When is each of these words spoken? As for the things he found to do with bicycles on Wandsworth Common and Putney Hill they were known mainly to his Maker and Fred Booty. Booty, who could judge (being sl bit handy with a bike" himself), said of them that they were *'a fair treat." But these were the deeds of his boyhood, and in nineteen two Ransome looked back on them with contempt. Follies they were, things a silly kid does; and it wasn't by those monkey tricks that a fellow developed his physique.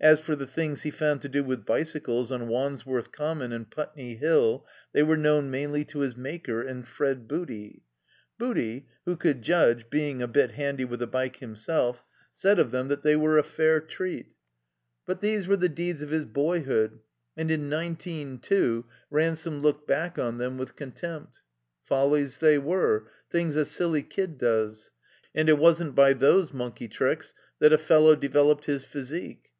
As 0.00 0.18
for 0.18 0.34
the 0.34 0.48
things 0.48 0.82
he 0.82 0.90
found 0.90 1.22
to 1.22 1.28
do 1.28 1.44
with 1.44 1.64
bicycles 1.64 2.32
on 2.32 2.48
Wandsworth 2.48 3.12
Common 3.12 3.52
and 3.52 3.70
Putney 3.70 4.16
Hill 4.16 4.66
they 4.92 5.04
were 5.04 5.16
known 5.16 5.48
mainly 5.48 5.84
to 5.84 6.00
his 6.00 6.16
Maker 6.16 6.60
and 6.60 6.84
Fred 6.84 7.28
Booty. 7.28 7.84
Booty, 8.36 8.88
who 9.04 9.14
could 9.14 9.42
judge 9.42 9.88
(being 9.90 10.18
sl 10.18 10.26
bit 10.26 10.50
handy 10.50 10.84
with 10.84 11.02
a 11.02 11.06
bike" 11.06 11.36
himself), 11.36 12.02
said 12.34 12.58
of 12.58 12.72
them 12.72 12.88
that 12.88 13.02
they 13.02 13.14
were 13.14 13.38
*'a 13.38 13.44
fair 13.44 13.78
treat." 13.78 14.32
But 15.06 15.20
these 15.20 15.46
were 15.46 15.54
the 15.56 15.68
deeds 15.68 16.02
of 16.02 16.10
his 16.10 16.24
boyhood, 16.24 16.98
and 17.36 17.48
in 17.48 17.68
nineteen 17.68 18.38
two 18.40 18.86
Ransome 19.08 19.60
looked 19.60 19.86
back 19.86 20.18
on 20.18 20.38
them 20.38 20.58
with 20.58 20.74
contempt. 20.74 21.42
Follies 21.84 22.38
they 22.38 22.58
were, 22.58 23.06
things 23.30 23.54
a 23.54 23.64
silly 23.64 24.02
kid 24.02 24.36
does; 24.36 24.90
and 25.32 25.48
it 25.48 25.58
wasn't 25.58 25.94
by 25.94 26.12
those 26.12 26.52
monkey 26.52 26.88
tricks 26.88 27.34
that 27.60 27.72
a 27.72 27.78
fellow 27.78 28.16
developed 28.16 28.64
his 28.64 28.82
physique. 28.82 29.50